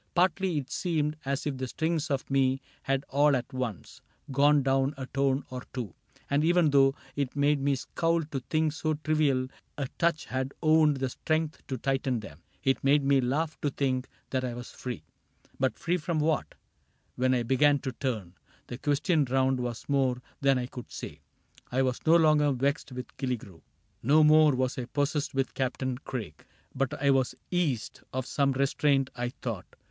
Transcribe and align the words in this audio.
Partly 0.15 0.57
it 0.57 0.71
seemed 0.71 1.15
As 1.25 1.45
if 1.45 1.57
the 1.57 1.67
strings 1.67 2.07
pf 2.07 2.27
me 2.27 2.59
had 2.81 3.05
all 3.09 3.35
at 3.35 3.53
once 3.53 4.01
Gone 4.31 4.63
down 4.63 4.95
a 4.97 5.05
tone 5.05 5.43
or 5.51 5.61
two; 5.73 5.93
and 6.27 6.43
even 6.43 6.71
though 6.71 6.95
It 7.15 7.35
made 7.35 7.61
me 7.61 7.75
scowl 7.75 8.23
to 8.23 8.39
think 8.49 8.73
so 8.73 8.95
trivial 8.95 9.47
A 9.77 9.87
touch 9.99 10.25
had 10.25 10.55
owned 10.63 10.97
the 10.97 11.09
strength 11.09 11.61
to 11.67 11.77
tighten 11.77 12.19
them, 12.19 12.41
It 12.63 12.83
made 12.83 13.03
me 13.03 13.21
laugh 13.21 13.61
to 13.61 13.69
think 13.69 14.07
that 14.31 14.43
I 14.43 14.55
was 14.55 14.71
free. 14.71 15.03
But 15.59 15.77
free 15.77 15.97
from 15.97 16.17
what— 16.19 16.55
when 17.15 17.35
I 17.35 17.43
began 17.43 17.77
to 17.81 17.91
turn 17.91 18.33
The 18.65 18.79
question 18.79 19.25
round— 19.25 19.59
was 19.59 19.87
more 19.87 20.19
than 20.39 20.57
I 20.57 20.65
could 20.65 20.91
say: 20.91 21.19
I 21.71 21.83
was 21.83 21.99
no 22.07 22.15
longer 22.15 22.51
vexed 22.53 22.91
with 22.91 23.15
Killigrew, 23.17 23.61
Nor 24.01 24.25
more 24.25 24.55
was 24.55 24.79
I 24.79 24.85
possessed 24.85 25.35
with 25.35 25.53
Captain 25.53 25.99
Craig; 25.99 26.33
1 26.33 26.33
8 26.33 26.37
CAPTAIN 26.37 26.47
CRAIG 26.47 26.89
But 26.89 26.99
I 27.05 27.11
was 27.11 27.35
eased 27.51 28.01
of 28.11 28.25
some 28.25 28.53
restraint, 28.53 29.11
I 29.15 29.29
thought. 29.43 29.75